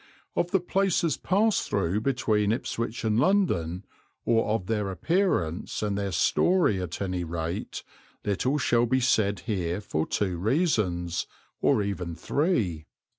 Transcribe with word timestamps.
Of 0.35 0.49
the 0.49 0.59
places 0.59 1.15
passed 1.15 1.69
through 1.69 2.01
between 2.01 2.51
Ipswich 2.51 3.03
and 3.03 3.19
London, 3.19 3.85
or 4.25 4.47
of 4.49 4.65
their 4.65 4.89
appearance 4.89 5.83
and 5.83 5.95
their 5.95 6.11
story 6.11 6.81
at 6.81 7.03
any 7.03 7.23
rate, 7.23 7.83
little 8.25 8.57
shall 8.57 8.87
be 8.87 8.99
said 8.99 9.41
here 9.41 9.79
for 9.79 10.07
two 10.07 10.39
reasons, 10.39 11.27
or 11.61 11.83
even 11.83 12.15
three. 12.15 12.87